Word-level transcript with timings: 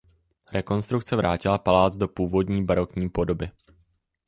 Rekonstrukce 0.51 1.15
vrátila 1.15 1.57
palác 1.57 1.95
do 1.97 2.07
původní 2.07 2.65
barokní 2.65 3.09
podoby. 3.09 3.49